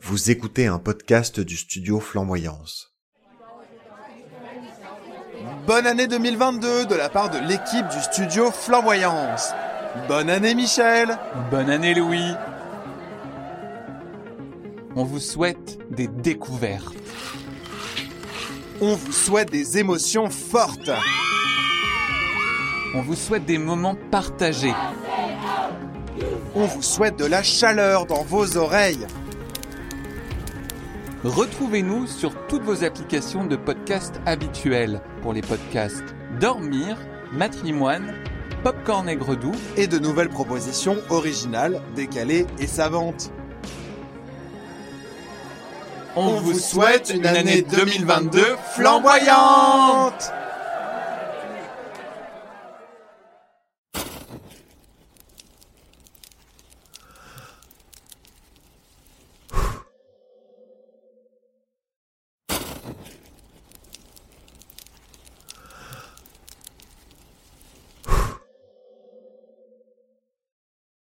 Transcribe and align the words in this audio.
Vous 0.00 0.30
écoutez 0.30 0.66
un 0.66 0.78
podcast 0.78 1.40
du 1.40 1.56
studio 1.56 1.98
Flamboyance. 1.98 2.94
Bonne 5.66 5.86
année 5.86 6.06
2022 6.06 6.86
de 6.86 6.94
la 6.94 7.08
part 7.08 7.30
de 7.30 7.38
l'équipe 7.38 7.86
du 7.88 8.00
studio 8.00 8.50
Flamboyance. 8.50 9.52
Bonne 10.06 10.30
année 10.30 10.54
Michel. 10.54 11.18
Bonne 11.50 11.68
année 11.68 11.94
Louis. 11.94 12.32
On 14.94 15.04
vous 15.04 15.20
souhaite 15.20 15.78
des 15.90 16.06
découvertes. 16.06 16.94
On 18.80 18.94
vous 18.94 19.12
souhaite 19.12 19.50
des 19.50 19.78
émotions 19.78 20.30
fortes. 20.30 20.90
On 22.94 23.02
vous 23.02 23.16
souhaite 23.16 23.44
des 23.44 23.58
moments 23.58 23.96
partagés. 24.10 24.74
On 26.54 26.66
vous 26.66 26.82
souhaite 26.82 27.18
de 27.18 27.26
la 27.26 27.42
chaleur 27.42 28.06
dans 28.06 28.22
vos 28.22 28.56
oreilles. 28.56 29.06
Retrouvez-nous 31.24 32.06
sur 32.06 32.32
toutes 32.46 32.62
vos 32.62 32.84
applications 32.84 33.44
de 33.44 33.56
podcast 33.56 34.20
habituelles 34.24 35.00
pour 35.20 35.32
les 35.32 35.40
podcasts 35.40 36.14
Dormir, 36.40 36.96
Matrimoine, 37.32 38.14
Popcorn 38.62 39.08
et 39.08 39.16
Gredou 39.16 39.50
Et 39.76 39.88
de 39.88 39.98
nouvelles 39.98 40.28
propositions 40.28 40.96
originales, 41.10 41.82
décalées 41.96 42.46
et 42.60 42.68
savantes. 42.68 43.32
On, 46.14 46.36
vous 46.36 46.56
souhaite 46.56 47.12
une 47.12 47.26
année 47.26 47.62
2022 47.62 48.40
flamboyante 48.74 50.32